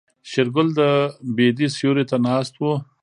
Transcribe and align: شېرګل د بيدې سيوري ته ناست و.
شېرګل 0.29 0.67
د 0.79 0.81
بيدې 1.35 1.67
سيوري 1.75 2.03
ته 2.09 2.17
ناست 2.25 2.53
و. 2.59 2.63